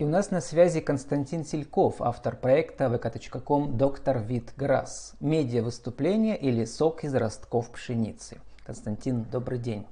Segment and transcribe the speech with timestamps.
[0.00, 5.12] И у нас на связи Константин Сельков, автор проекта vk.com «Доктор Вит Грасс.
[5.20, 8.38] Медиа выступления или сок из ростков пшеницы».
[8.64, 9.86] Константин, добрый день.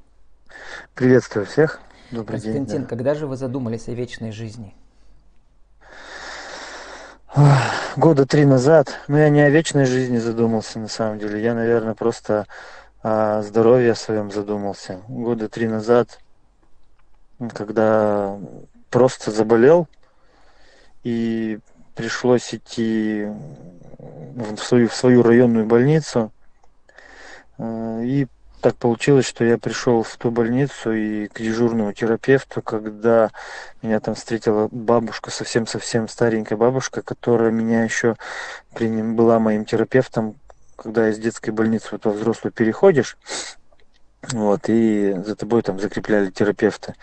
[0.95, 1.81] Приветствую всех.
[2.11, 2.61] Добрый Константин, день.
[2.61, 2.89] Константин, да.
[2.89, 4.75] когда же вы задумались о вечной жизни?
[7.99, 8.95] Года три назад.
[9.09, 11.43] Но я не о вечной жизни задумался на самом деле.
[11.43, 12.47] Я, наверное, просто
[13.03, 15.03] о здоровье своем задумался.
[15.07, 16.19] Года три назад,
[17.53, 18.39] когда
[18.89, 19.87] просто заболел,
[21.09, 21.59] и
[21.95, 23.27] пришлось идти
[23.99, 26.33] в свою, в свою районную больницу.
[27.57, 28.27] Э, и
[28.61, 33.31] так получилось, что я пришел в ту больницу и к дежурному терапевту, когда
[33.81, 38.17] меня там встретила бабушка, совсем-совсем старенькая бабушка, которая меня еще
[38.73, 40.35] была моим терапевтом,
[40.77, 43.17] когда из детской больницы вот во взрослую переходишь,
[44.33, 46.95] вот, и за тобой там закрепляли терапевта.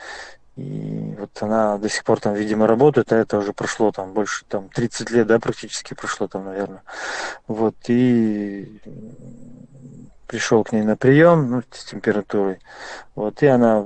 [0.55, 4.45] И вот она до сих пор там, видимо, работает, а это уже прошло там больше
[4.45, 6.84] там 30 лет, да, практически прошло там, наверное.
[7.47, 8.79] Вот, и
[10.27, 12.59] пришел к ней на прием, ну, с температурой.
[13.15, 13.85] Вот, и она,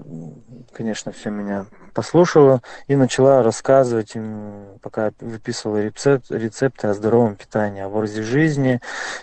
[0.73, 7.81] конечно, все меня послушала и начала рассказывать им, пока выписывала рецепт, рецепты о здоровом питании,
[7.81, 8.79] о образе жизни,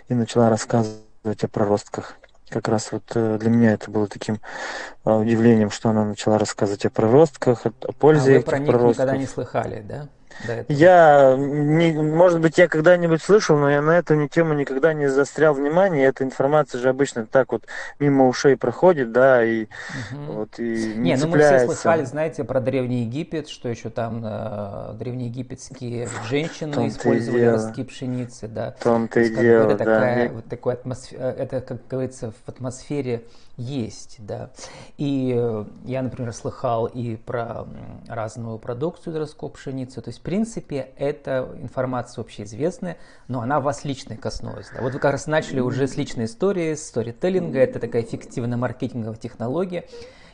[0.08, 2.16] и начала рассказывать о проростках
[2.48, 4.41] как раз вот э, для меня это было таким
[5.05, 8.69] а, удивлением, что она начала рассказывать о проростках, о пользе а вы этих про них
[8.69, 9.05] проростков.
[9.05, 10.08] никогда не слыхали, да?
[10.69, 15.55] Я, не, может быть, я когда-нибудь слышал, но я на эту тему никогда не застрял
[15.55, 16.06] внимание.
[16.06, 17.65] Эта информация же обычно так вот
[17.98, 20.33] мимо ушей проходит, да, и угу.
[20.33, 24.23] вот и не, не ну мы все слыхали, знаете, про Древний Египет, что еще там
[24.25, 28.75] э, древнеегипетские женщины использовали ростки пшеницы, да.
[28.83, 29.77] Том-то и дело, да.
[29.77, 33.25] Такая, вот такой атмосфер, это, как говорится, в атмосфере
[33.56, 34.50] есть, да.
[34.98, 37.67] И э, я, например, слыхал и про
[38.06, 40.00] разную продукцию дросков пшеницы.
[40.03, 42.96] То есть, в принципе, эта информация общеизвестная,
[43.28, 44.66] но она вас лично коснулась.
[44.74, 44.82] Да.
[44.82, 47.60] Вот вы как раз начали уже с личной истории, с сторителлинга.
[47.60, 49.84] Это такая эффективная маркетинговая технология.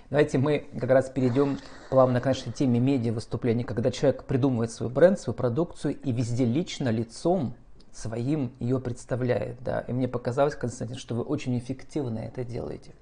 [0.09, 1.59] Давайте мы как раз перейдем
[1.91, 6.47] плавно к нашей теме медиа выступлений, когда человек придумывает свой бренд, свою продукцию и везде
[6.47, 7.55] лично, лицом
[7.93, 9.63] своим ее представляет.
[9.63, 9.81] Да.
[9.81, 12.93] И мне показалось, Константин, что вы очень эффективно это делаете.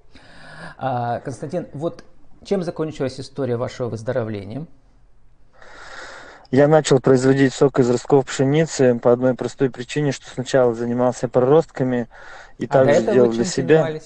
[0.77, 2.03] А, Константин, вот
[2.45, 4.67] чем закончилась история вашего выздоровления?
[6.51, 12.09] Я начал производить сок из ростков пшеницы по одной простой причине, что сначала занимался проростками
[12.59, 14.01] и а также делал для себя.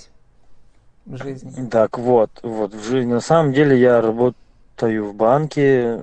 [1.06, 1.68] В жизни.
[1.68, 3.12] Так вот, вот в жизни.
[3.12, 6.00] На самом деле я работаю в банке.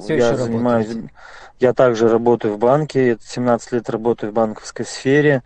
[0.00, 0.88] Все я занимаюсь.
[0.88, 1.14] Работаете.
[1.60, 3.18] Я также работаю в банке.
[3.20, 5.42] 17 лет работаю в банковской сфере.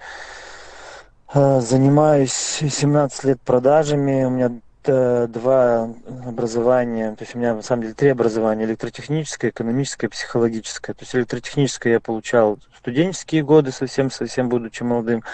[1.35, 4.25] Э, занимаюсь 17 лет продажами.
[4.25, 5.91] У меня э, два
[6.27, 10.95] образования, то есть у меня на самом деле три образования, электротехническое, экономическое, психологическое.
[10.95, 15.25] То есть электротехническое я получал студенческие годы, совсем-совсем будучи молодым.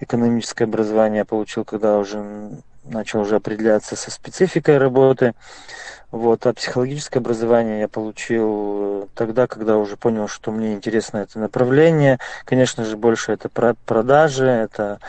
[0.00, 2.52] Экономическое образование я получил, когда уже
[2.84, 5.34] начал уже определяться со спецификой работы.
[6.10, 11.38] Вот, а психологическое образование я получил э, тогда, когда уже понял, что мне интересно это
[11.38, 12.18] направление.
[12.46, 15.00] Конечно же, больше это про продажи, это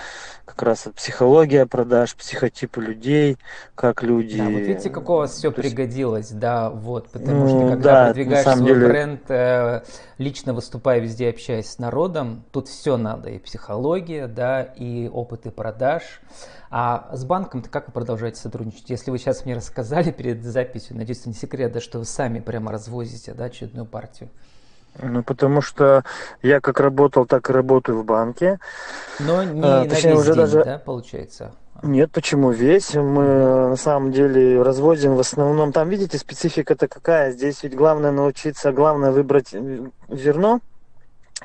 [0.50, 3.38] как раз психология продаж, психотипы людей,
[3.76, 4.40] как люди.
[4.40, 8.06] Да, вот видите, как у вас все То пригодилось, да, вот, потому что когда да,
[8.08, 8.88] продвигаешь свой деле...
[8.88, 9.84] бренд, э,
[10.18, 16.04] лично выступая везде, общаясь с народом, тут все надо, и психология, да, и опыты продаж.
[16.72, 18.90] А с банком-то как вы продолжаете сотрудничать?
[18.90, 22.40] Если вы сейчас мне рассказали перед записью, надеюсь, это не секрет, да, что вы сами
[22.40, 24.30] прямо развозите да, очередную партию.
[25.02, 26.04] Ну, потому что
[26.42, 28.60] я как работал, так и работаю в банке.
[29.20, 30.64] Но не а, на точнее, весь уже день, даже...
[30.64, 31.52] да, получается?
[31.84, 32.94] Нет, почему весь?
[32.96, 35.72] Мы на самом деле разводим в основном.
[35.72, 37.32] Там, видите, специфика-то какая?
[37.32, 39.54] Здесь ведь главное научиться, главное выбрать
[40.10, 40.60] зерно,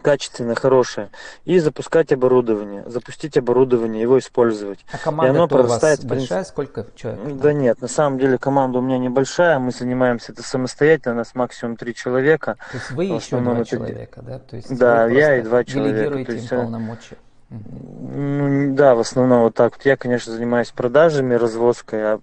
[0.02, 1.10] качественное, хорошее,
[1.44, 4.84] и запускать оборудование, запустить оборудование, его использовать.
[4.92, 6.44] А команда и оно прорастает, у вас большая?
[6.44, 7.36] Сколько человек?
[7.36, 11.34] Да нет, на самом деле команда у меня небольшая, мы занимаемся это самостоятельно, у нас
[11.34, 12.56] максимум три человека.
[12.70, 13.64] То есть вы еще два это...
[13.64, 14.38] человека, да?
[14.38, 15.98] То есть да, я и два человека.
[15.98, 17.16] Делегируете то есть, им полномочия.
[17.50, 19.84] Ну, да, в основном вот так вот.
[19.84, 22.20] Я, конечно, занимаюсь продажами, развозкой, а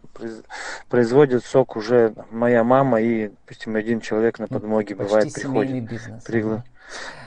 [0.89, 5.89] производит сок уже моя мама и, допустим, один человек на подмоге Почти бывает приходит.
[5.89, 6.23] бизнес.
[6.23, 6.63] Пригла...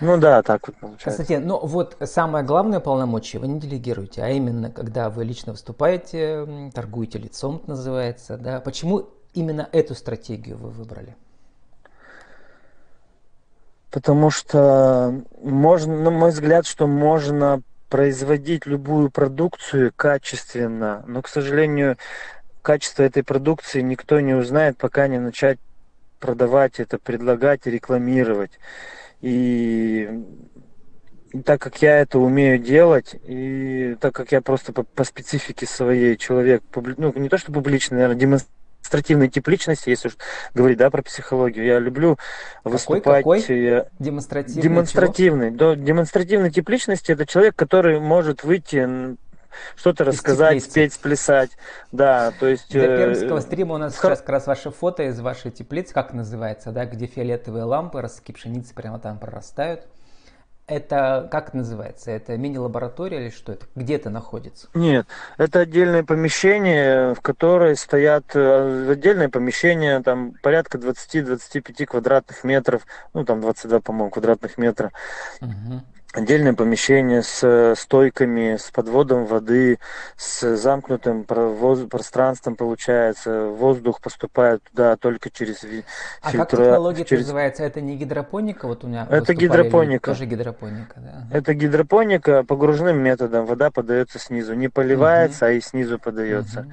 [0.01, 1.19] Ну да, так вот получается.
[1.19, 6.71] Константин, ну вот самое главное полномочие вы не делегируете, а именно, когда вы лично выступаете,
[6.75, 8.61] торгуете лицом, это называется, да.
[8.61, 11.17] Почему именно эту стратегию вы выбрали?
[13.91, 21.97] Потому что можно, на мой взгляд, что можно производить любую продукцию качественно, но, к сожалению,
[22.61, 25.59] качество этой продукции никто не узнает, пока не начать
[26.19, 28.53] продавать это, предлагать, рекламировать.
[29.25, 30.07] И
[31.47, 36.19] так как я это умею делать, и так как я просто по, по специфике своей
[36.19, 36.63] человек,
[36.99, 40.19] ну не то что публичный, наверное, демонстративный тип личности, если уж
[40.53, 42.19] говорить, да, про психологию, я люблю
[42.65, 43.25] выступать.
[43.25, 43.43] Какой?
[43.49, 43.87] Я...
[43.99, 44.63] Демонстративный.
[44.63, 45.51] Демонстративный.
[45.53, 49.17] Да, демонстративный тип личности это человек, который может выйти
[49.77, 50.71] что-то рассказать, теплицы.
[50.71, 51.51] спеть, сплясать.
[51.93, 52.71] Да, то есть...
[52.71, 56.13] Для э, пермского стрима у нас сейчас как раз ваше фото из вашей теплицы, как
[56.13, 59.87] называется, да, где фиолетовые лампы, ростки пшеницы прямо там прорастают.
[60.67, 62.11] Это как называется?
[62.11, 63.67] Это мини-лаборатория или что это?
[63.75, 64.69] Где это находится?
[64.73, 65.07] Нет,
[65.37, 73.27] это отдельное помещение, в которое стоят э, отдельное помещение, там порядка 20-25 квадратных метров, ну
[73.27, 74.91] там 22, по-моему, квадратных метра.
[75.43, 75.83] Угу
[76.15, 79.79] отдельное помещение с э, стойками, с подводом воды,
[80.17, 83.47] с замкнутым пространством получается.
[83.47, 85.87] Воздух поступает туда только через фильтр.
[86.23, 87.25] А как технология через...
[87.25, 87.65] называется?
[87.65, 88.67] Это не гидропоника?
[88.67, 90.13] Вот у меня Это гидропоника.
[90.13, 91.37] Тоже гидропоника, да.
[91.37, 93.47] Это гидропоника погружным методом.
[93.47, 94.55] Вода подается снизу.
[94.55, 95.53] Не поливается, угу.
[95.53, 96.61] а и снизу подается.
[96.61, 96.73] Угу.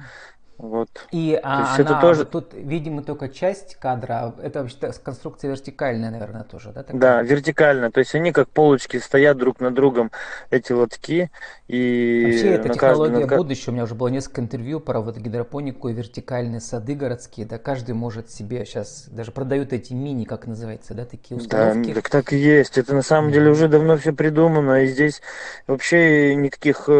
[0.62, 0.88] Вот.
[1.10, 2.24] И а, она, это тоже...
[2.24, 6.84] тут, видимо, только часть кадра, это вообще конструкция вертикальная, наверное, тоже, да?
[6.84, 7.00] Такая?
[7.00, 10.12] Да, вертикально, то есть они как полочки стоят друг на другом,
[10.50, 11.32] эти лотки,
[11.66, 12.22] и...
[12.26, 13.38] Вообще, это технология каждый...
[13.38, 17.58] будущего, у меня уже было несколько интервью про вот гидропонику и вертикальные сады городские, да,
[17.58, 21.88] каждый может себе сейчас, даже продают эти мини, как называется, да, такие установки.
[21.88, 25.22] Да, так так и есть, это на самом деле уже давно все придумано, и здесь
[25.66, 26.92] вообще никаких э,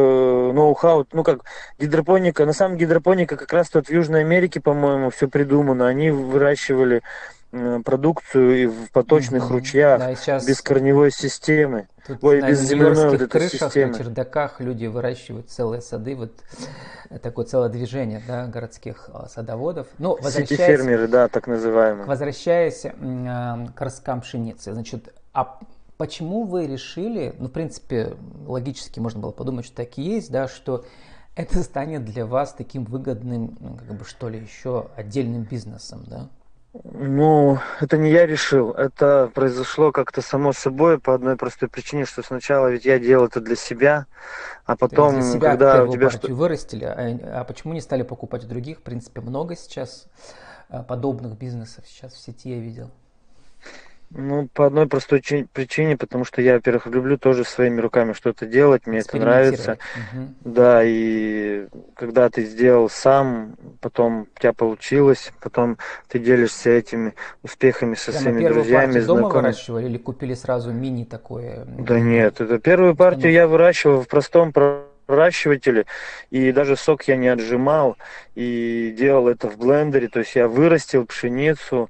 [0.52, 1.44] ноу-хау, ну как,
[1.78, 5.86] гидропоника, на самом гидропоника как раз тут в Южной Америке, по-моему, все придумано.
[5.86, 7.02] Они выращивали
[7.52, 9.52] э, продукцию в поточных mm-hmm.
[9.52, 10.46] ручьях да, сейчас...
[10.46, 11.88] без корневой системы.
[12.06, 13.92] Тут Ой, на без земляной вот этой крышах, системы.
[13.92, 16.32] на чердаках люди выращивают целые сады, вот
[17.22, 19.86] такое целое движение да, городских а, садоводов.
[19.98, 22.06] Ну, возвращаясь, фермеры, да, так называемые.
[22.06, 25.60] Возвращаясь к росткам пшеницы, значит, а
[25.96, 28.16] почему вы решили, ну, в принципе,
[28.46, 30.84] логически можно было подумать, что так и есть, да, что
[31.34, 36.28] это станет для вас таким выгодным, ну, как бы что ли, еще отдельным бизнесом, да?
[36.84, 42.22] Ну, это не я решил, это произошло как-то само собой по одной простой причине, что
[42.22, 44.06] сначала ведь я делал это для себя,
[44.64, 48.44] а потом, для себя когда у тебя что вырастили, а, а почему не стали покупать
[48.44, 48.78] у других?
[48.78, 50.06] В принципе, много сейчас
[50.70, 52.90] а, подобных бизнесов сейчас в сети я видел.
[54.14, 55.22] Ну, по одной простой
[55.52, 59.78] причине, потому что я, во-первых, люблю тоже своими руками что-то делать, мне это нравится.
[59.96, 60.52] Угу.
[60.52, 65.78] Да, и когда ты сделал сам, потом у тебя получилось, потом
[66.08, 69.32] ты делишься этими успехами со Прямо своими друзьями, дома знакомыми.
[69.32, 71.64] выращивали или купили сразу мини такое?
[71.64, 74.52] Да нет, это первую партию я выращивал в простом
[75.06, 75.86] проращивателе,
[76.30, 77.96] и даже сок я не отжимал,
[78.34, 81.88] и делал это в блендере, то есть я вырастил пшеницу,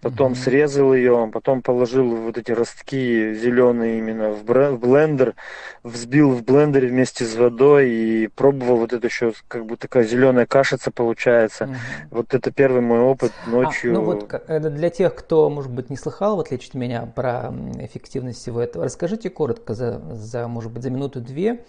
[0.00, 5.34] потом срезал ее, потом положил вот эти ростки зеленые именно в, в блендер,
[5.82, 10.46] взбил в блендере вместе с водой и пробовал вот это еще как бы такая зеленая
[10.46, 11.64] кашица получается.
[11.64, 11.76] Mm-hmm.
[12.10, 13.92] Вот это первый мой опыт ночью.
[13.92, 17.06] А, ну вот это для тех, кто, может быть, не слыхал, в отличие от меня,
[17.14, 21.64] про эффективность всего этого, расскажите коротко за, за может быть, за минуту-две,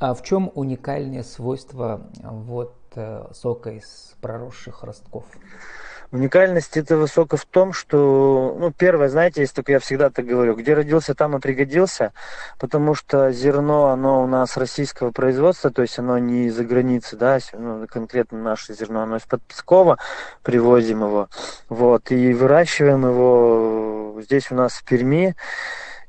[0.00, 5.24] а в чем уникальное свойство вот э, сока из проросших ростков?
[6.10, 10.54] Уникальность этого сока в том, что, ну, первое, знаете, есть только я всегда так говорю,
[10.54, 12.12] где родился, там и пригодился,
[12.58, 17.38] потому что зерно, оно у нас российского производства, то есть оно не из-за границы, да,
[17.52, 19.98] ну, конкретно наше зерно, оно из-под Пскова,
[20.42, 21.28] привозим его,
[21.68, 25.36] вот, и выращиваем его здесь у нас в Перми,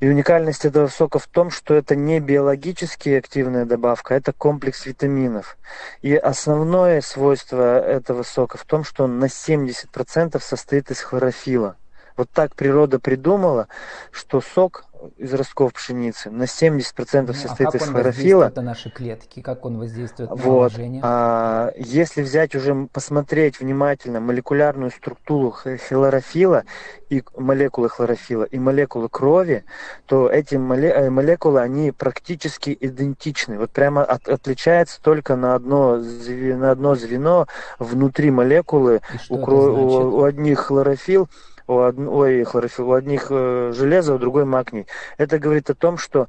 [0.00, 5.58] и уникальность этого сока в том, что это не биологически активная добавка, это комплекс витаминов.
[6.00, 11.76] И основное свойство этого сока в том, что он на 70% состоит из хлорофила.
[12.16, 13.68] Вот так природа придумала,
[14.10, 14.84] что сок
[15.16, 18.52] из ростков пшеницы на 70% ну, состоит а из хлорофила.
[18.54, 20.72] на наши клетки, как он воздействует на вот.
[21.02, 25.50] А, если взять уже, посмотреть внимательно молекулярную структуру
[25.88, 26.64] хлорофила
[27.08, 29.64] и молекулы хлорофила и молекулы крови,
[30.06, 33.58] то эти э, молекулы, они практически идентичны.
[33.58, 37.46] Вот прямо от, отличается только на одно, на одно звено
[37.78, 39.00] внутри молекулы.
[39.28, 41.28] У, у, у одних хлорофил,
[41.70, 41.98] у, од...
[41.98, 44.86] ой, хлорофилл, у одних э, железо, у другой магний.
[45.18, 46.28] Это говорит о том, что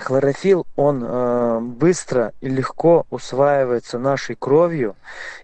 [0.00, 4.96] хлорофилл, он э, быстро и легко усваивается нашей кровью,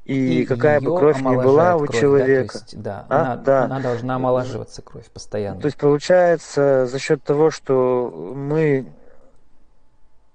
[0.05, 2.55] и, и какая бы кровь ни была у кровь, человека.
[2.55, 3.21] Да, есть, да, а?
[3.21, 5.61] она, да, она должна омолаживаться кровь постоянно.
[5.61, 8.87] То есть получается за счет того, что мы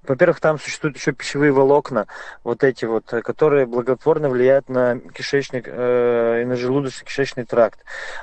[0.07, 2.07] во-первых, там существуют еще пищевые волокна,
[2.43, 7.79] вот эти вот, которые благотворно влияют на кишечник э, и на желудочно-кишечный тракт.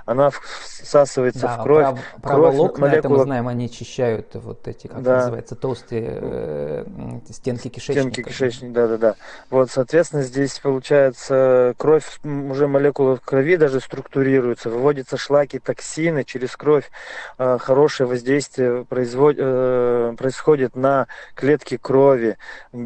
[0.07, 1.85] Она всасывается да, в кровь.
[1.85, 2.99] Про, про кровь волокна, молекула...
[2.99, 5.17] это мы знаем, они очищают вот эти, как да.
[5.17, 6.85] называется, толстые э,
[7.31, 8.01] стенки кишечника.
[8.01, 9.15] Стенки кишечника, да-да-да.
[9.51, 16.91] Вот, соответственно, здесь получается кровь, уже молекулы крови даже структурируются, выводятся шлаки, токсины через кровь.
[17.39, 19.37] Э, хорошее воздействие производ...
[19.39, 22.37] э, происходит на клетки крови,
[22.73, 22.77] э,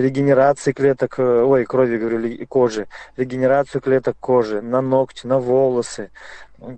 [0.00, 6.10] регенерации клеток, э, ой, крови, говорю, кожи, регенерацию клеток кожи, на ногти, на волосы.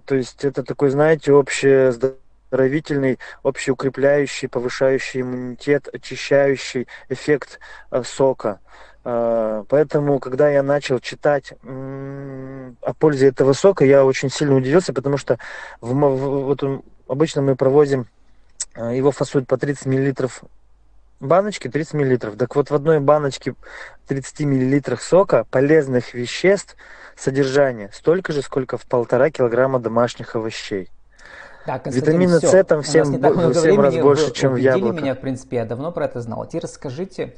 [0.07, 7.59] То есть это такой, знаете, общее оздоровительный, общеукрепляющий, повышающий иммунитет, очищающий эффект
[7.91, 8.61] э, сока.
[9.05, 15.17] Э, поэтому, когда я начал читать о пользе этого сока, я очень сильно удивился, потому
[15.17, 15.39] что
[15.81, 16.63] в, в, вот
[17.09, 18.07] обычно мы проводим,
[18.75, 20.43] э, его фасуют по 30 миллилитров
[21.23, 22.37] баночки 30 миллилитров.
[22.37, 23.55] Так вот в одной баночке
[24.09, 26.77] 30 миллилитрах сока полезных веществ
[27.17, 30.91] содержание столько же, сколько в полтора килограмма домашних овощей.
[31.67, 35.01] Да, Витамина С там всем, в 7 раз больше, вы чем в яблоках.
[35.01, 36.43] меня, в принципе, я давно про это знал.
[36.43, 37.37] А теперь расскажите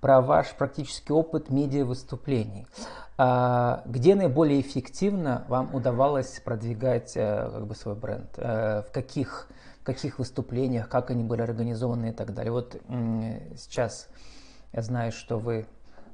[0.00, 2.66] про ваш практический опыт медиа-выступлений.
[3.16, 8.28] А, где наиболее эффективно вам удавалось продвигать э, как бы, свой бренд?
[8.36, 9.48] Э, в каких
[9.84, 12.50] каких выступлениях, как они были организованы и так далее.
[12.50, 12.80] Вот
[13.56, 14.08] сейчас
[14.72, 15.66] я знаю, что вы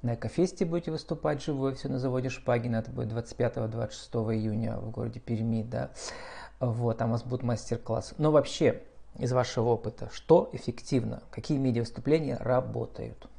[0.03, 5.21] на Экофесте будете выступать живой, все на заводе Шпагина, это будет 25-26 июня в городе
[5.21, 5.91] Перми, да.
[6.59, 8.15] Вот, там у вас будет мастер-класс.
[8.19, 8.83] Но вообще,
[9.19, 13.30] из вашего опыта, что эффективно, какие медиа-выступления работают?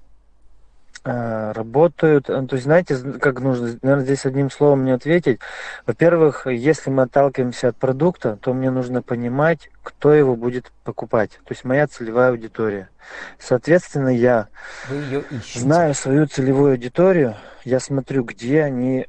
[1.03, 2.29] Э, работают.
[2.29, 5.39] Э, то есть, знаете, как нужно, наверное, здесь одним словом не ответить.
[5.87, 11.31] Во-первых, если мы отталкиваемся от продукта, то мне нужно понимать, кто его будет покупать.
[11.31, 12.87] То есть моя целевая аудитория.
[13.39, 14.49] Соответственно, я
[15.55, 19.07] знаю свою целевую аудиторию, я смотрю, где они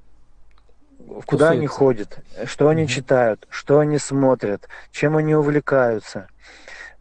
[1.26, 2.90] куда они ходят, что они угу.
[2.90, 6.28] читают, что они смотрят, чем они увлекаются.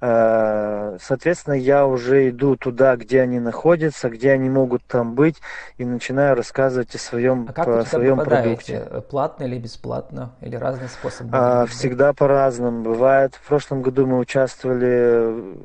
[0.01, 5.37] Э, соответственно, я уже иду туда, где они находятся, где они могут там быть,
[5.77, 8.79] и начинаю рассказывать о своем, а как о своем продукте.
[9.09, 10.31] Платно или бесплатно?
[10.41, 11.29] Или разные способы?
[11.33, 12.81] А, всегда по-разному.
[12.81, 13.35] Бывает.
[13.35, 15.55] В прошлом году мы участвовали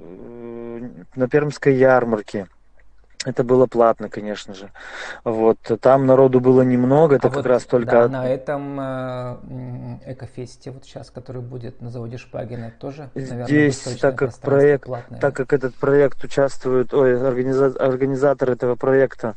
[1.14, 2.46] на Пермской ярмарке.
[3.26, 4.70] Это было платно, конечно же.
[5.24, 7.90] Вот там народу было немного, это а как вот, раз только.
[7.90, 13.10] Да, на этом э, экофесте вот сейчас, который будет на заводе Шпагина, тоже.
[13.14, 15.18] Наверное, Здесь, так как проект, платное.
[15.18, 19.34] так как этот проект участвует, ой, организа, организатор этого проекта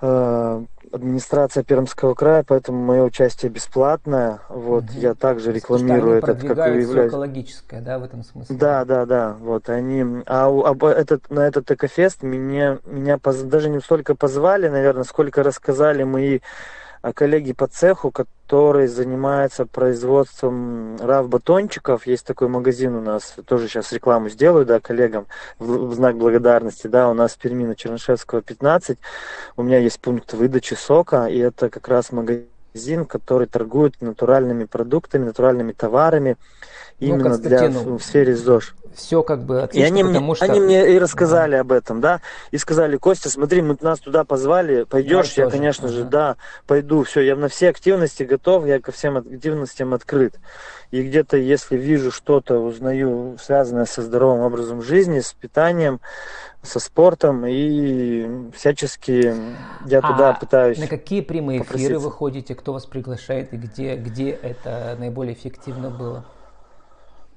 [0.00, 4.40] администрация Пермского края, поэтому мое участие бесплатное.
[4.48, 4.92] Вот угу.
[4.94, 7.10] я также рекламирую этот, как и являюсь.
[7.10, 8.56] экологическое, да, в этом смысле.
[8.56, 9.36] Да, да, да.
[9.38, 10.04] Вот они.
[10.26, 15.42] А, а этот на этот экофест меня меня поз, даже не столько позвали, наверное, сколько
[15.42, 16.40] рассказали мои
[17.14, 22.06] коллеги по цеху, который занимается производством рав-батончиков.
[22.06, 25.26] Есть такой магазин у нас, тоже сейчас рекламу сделаю, да, коллегам
[25.58, 28.98] в, в знак благодарности, да, у нас в Перми на Чернышевского 15.
[29.56, 35.24] У меня есть пункт выдачи сока, и это как раз магазин, который торгует натуральными продуктами,
[35.24, 36.36] натуральными товарами,
[37.00, 40.34] ну, именно для, в, в сфере ЗОЖ все как бы отлично, и они потому мне,
[40.34, 40.44] что...
[40.44, 41.60] Они мне и рассказали ага.
[41.62, 42.20] об этом, да,
[42.50, 45.32] и сказали, Костя, смотри, мы нас туда позвали, пойдешь?
[45.32, 45.96] Я, я конечно ага.
[45.96, 50.34] же, да, пойду, все, я на все активности готов, я ко всем активностям открыт.
[50.90, 56.00] И где-то, если вижу что-то, узнаю, связанное со здоровым образом жизни, с питанием,
[56.62, 59.34] со спортом, и всячески
[59.86, 63.96] я а туда пытаюсь на какие прямые эфиры вы ходите, кто вас приглашает, и где,
[63.96, 66.24] где это наиболее эффективно было?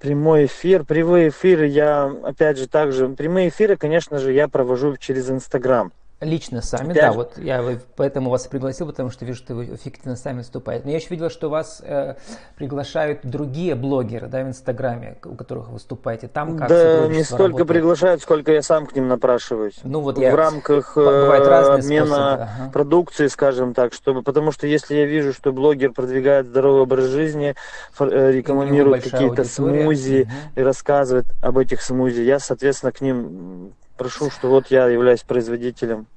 [0.03, 0.83] Прямой эфир.
[0.83, 3.07] Прямые эфиры я, опять же, также...
[3.07, 5.93] Прямые эфиры, конечно же, я провожу через Инстаграм.
[6.23, 7.63] Лично сами, Опять да, вот я
[7.95, 10.85] поэтому вас пригласил, потому что вижу, что вы эффективно сами выступаете.
[10.85, 12.15] Но я еще видел, что вас э,
[12.55, 16.27] приглашают другие блогеры, да, в Инстаграме, у которых вы выступаете.
[16.27, 17.67] Там как Да, не столько работает?
[17.67, 19.79] приглашают, сколько я сам к ним напрашиваюсь.
[19.83, 20.31] Ну вот я...
[20.31, 22.71] В рамках э, обмена ага.
[22.71, 27.55] продукции, скажем так, чтобы, потому что если я вижу, что блогер продвигает здоровый образ жизни,
[27.99, 30.31] э, рекламирует какие-то смузи угу.
[30.55, 36.07] и рассказывает об этих смузи, я, соответственно, к ним прошу, что вот я являюсь производителем.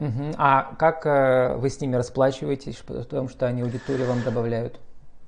[0.00, 0.34] Угу.
[0.38, 4.80] А как э, вы с ними расплачиваетесь, потому что они аудиторию вам добавляют?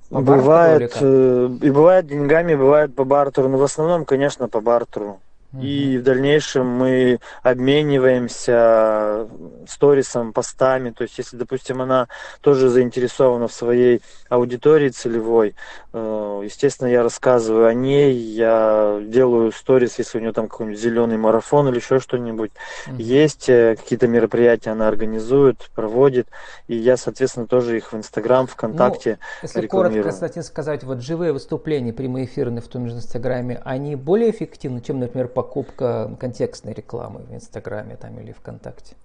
[0.09, 5.19] По бывает, э, и бывает деньгами, бывает по бартеру, но в основном, конечно, по бартеру.
[5.53, 9.27] И в дальнейшем мы обмениваемся
[9.67, 10.91] сторисом, постами.
[10.91, 12.07] То есть, если, допустим, она
[12.41, 15.55] тоже заинтересована в своей аудитории целевой,
[15.93, 21.17] э, естественно, я рассказываю о ней, я делаю сторис, если у нее там какой-нибудь зеленый
[21.17, 22.51] марафон или еще что-нибудь.
[22.51, 23.01] Mm-hmm.
[23.01, 26.27] Есть э, какие-то мероприятия, она организует, проводит,
[26.67, 31.31] и я, соответственно, тоже их в Инстаграм, ВКонтакте ну, Если коротко, кстати, сказать, вот живые
[31.31, 37.19] выступления, прямые эфиры в том же Инстаграме, они более эффективны, чем, например, покупка контекстной рекламы
[37.19, 38.95] в Инстаграме там, или ВКонтакте?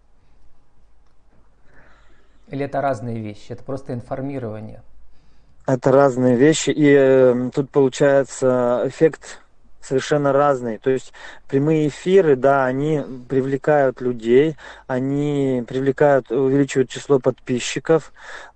[2.49, 3.53] Или это разные вещи?
[3.53, 4.81] Это просто информирование?
[5.67, 6.71] Это разные вещи.
[6.71, 9.42] И э, тут получается эффект
[9.83, 10.79] совершенно разные.
[10.79, 11.13] То есть
[11.49, 18.13] прямые эфиры, да, они привлекают людей, они привлекают, увеличивают число подписчиков,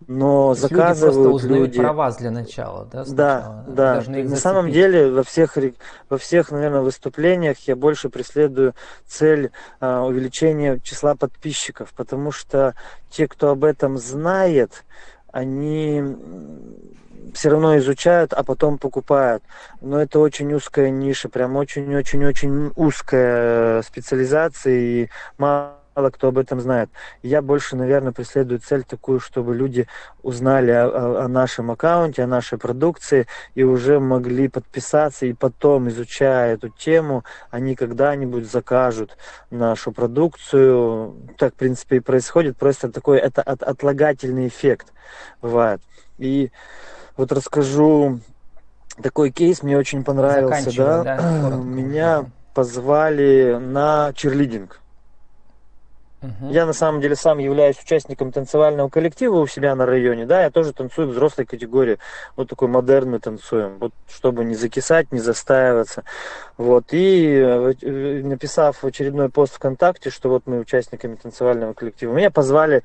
[0.06, 1.80] но То заказывают люди люди...
[1.80, 3.04] про вас для начала, да?
[3.04, 3.64] Сначала.
[3.68, 4.10] Да, да.
[4.10, 5.56] На самом деле во всех,
[6.08, 8.74] во всех, наверное, выступлениях я больше преследую
[9.06, 12.74] цель а, увеличения числа подписчиков, потому что
[13.10, 14.84] те, кто об этом знает,
[15.36, 16.02] они
[17.34, 19.42] все равно изучают, а потом покупают.
[19.82, 25.74] Но это очень узкая ниша, прям очень-очень-очень узкая специализация, и мало
[26.10, 26.90] кто об этом знает.
[27.22, 29.88] Я больше, наверное, преследую цель такую, чтобы люди
[30.22, 35.88] узнали о, о, о нашем аккаунте, о нашей продукции и уже могли подписаться и потом,
[35.88, 39.16] изучая эту тему, они когда-нибудь закажут
[39.50, 41.16] нашу продукцию.
[41.38, 42.56] Так, в принципе, и происходит.
[42.56, 44.92] Просто такой это от, отлагательный эффект
[45.40, 45.80] бывает.
[46.18, 46.50] И
[47.16, 48.20] вот расскажу
[49.02, 51.02] такой кейс, мне очень понравился, да.
[51.02, 54.80] да Меня позвали на черлидинг.
[56.26, 56.52] Угу.
[56.52, 60.50] Я на самом деле сам являюсь участником танцевального коллектива у себя на районе, да, я
[60.50, 61.98] тоже танцую в взрослой категории,
[62.36, 66.04] вот такой модерный танцуем, вот чтобы не закисать, не застаиваться,
[66.56, 72.82] вот, и э, написав очередной пост ВКонтакте, что вот мы участниками танцевального коллектива, меня позвали,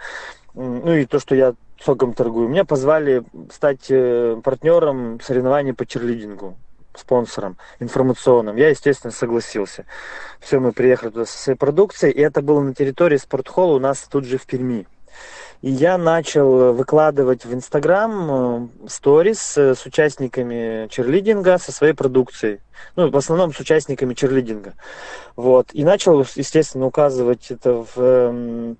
[0.53, 2.48] ну и то, что я соком торгую.
[2.48, 6.57] Меня позвали стать э, партнером соревнований по черлидингу
[6.95, 8.55] спонсором информационным.
[8.55, 9.86] Я, естественно, согласился.
[10.39, 14.07] Все, мы приехали туда со своей продукцией, и это было на территории спортхолла у нас
[14.10, 14.88] тут же в Перми.
[15.62, 22.62] И я начал выкладывать в Инстаграм э, сторис э, с участниками черлидинга со своей продукцией.
[22.95, 24.74] Ну, в основном с участниками черлидинга.
[25.36, 25.68] Вот.
[25.74, 28.77] И начал, естественно, указывать это в эм,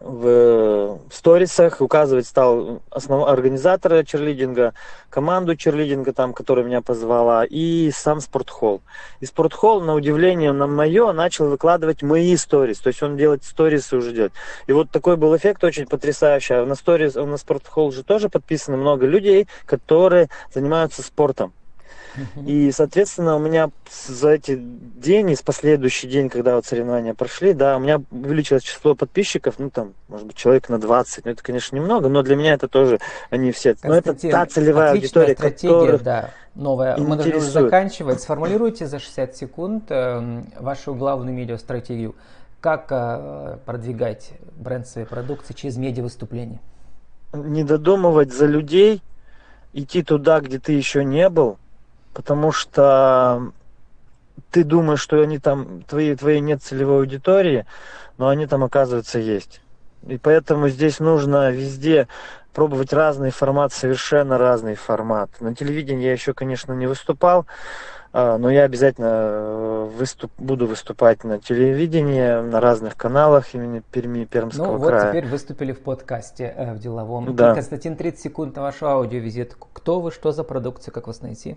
[0.00, 4.74] в сторисах указывать стал основного организатора черлидинга,
[5.10, 8.82] команду черлидинга, там, которая меня позвала, и сам спортхолл.
[9.20, 12.78] И спортхолл, на удивление на мое, начал выкладывать мои сторис.
[12.78, 14.32] То есть он делать сторисы уже делать.
[14.66, 16.54] И вот такой был эффект очень потрясающий.
[16.54, 21.52] А на сторис, на спортхолл же тоже подписано много людей, которые занимаются спортом.
[22.46, 23.70] И, соответственно, у меня
[24.10, 28.62] за эти день и с последующий день, когда вот соревнования прошли, да, у меня увеличилось
[28.62, 31.24] число подписчиков, ну, там, может быть, человек на 20.
[31.24, 33.76] Ну, это, конечно, немного, но для меня это тоже, они все...
[33.82, 36.30] Но это та целевая аудитория, которая да.
[36.54, 36.96] Новая.
[36.98, 38.20] Мы должны уже заканчивать.
[38.20, 42.14] Сформулируйте за 60 секунд э, вашу главную медиа-стратегию.
[42.60, 46.60] Как э, продвигать бренд своей продукции через медиа-выступления?
[47.32, 49.02] Не додумывать за людей,
[49.72, 51.56] идти туда, где ты еще не был,
[52.14, 53.52] потому что
[54.50, 57.66] ты думаешь, что они там, твои, твоей нет целевой аудитории,
[58.18, 59.60] но они там, оказывается, есть.
[60.06, 62.08] И поэтому здесь нужно везде
[62.52, 65.30] пробовать разный формат, совершенно разный формат.
[65.40, 67.46] На телевидении я еще, конечно, не выступал,
[68.12, 74.26] а, но я обязательно э, выступ, буду выступать на телевидении, на разных каналах имени Перми,
[74.26, 75.04] Пермского ну, края.
[75.04, 77.34] вот теперь выступили в подкасте э, в деловом.
[77.34, 77.54] Да.
[77.54, 79.68] Константин, 30 секунд на вашу аудиовизитку.
[79.72, 81.56] Кто вы, что за продукция, как вас найти?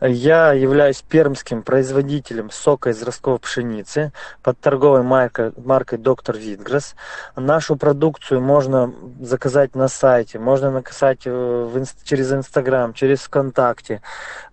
[0.00, 6.94] Я являюсь пермским производителем сока из ростковой пшеницы под торговой маркой, маркой Доктор Витгресс.
[7.36, 14.00] Нашу продукцию можно заказать на сайте, можно заказать э, в, через Инстаграм, через ВКонтакте.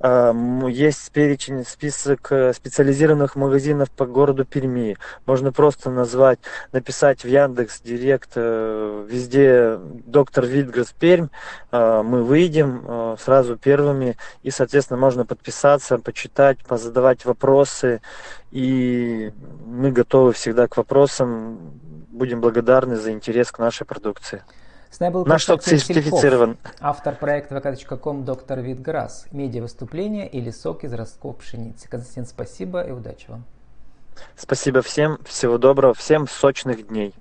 [0.01, 4.97] Эм, есть перечень, список э, специализированных магазинов по городу Перми.
[5.25, 6.39] Можно просто назвать,
[6.73, 11.27] написать в Яндекс Директ э, везде Доктор Витгресс Пермь.
[11.71, 15.36] Мы выйдем сразу первыми и, соответственно, можно подписаться,
[15.99, 18.01] почитать, позадавать вопросы.
[18.51, 19.31] И
[19.65, 21.79] мы готовы всегда к вопросам.
[22.09, 24.43] Будем благодарны за интерес к нашей продукции.
[24.89, 26.57] С нами был Наш сок сертифицирован.
[26.79, 29.25] Автор проекта vk.com доктор Витграсс.
[29.31, 31.89] Медиа выступления или сок из ростков пшеницы.
[31.89, 33.43] Константин, спасибо и удачи вам.
[34.35, 35.19] Спасибо всем.
[35.25, 35.93] Всего доброго.
[35.93, 37.13] Всем сочных дней.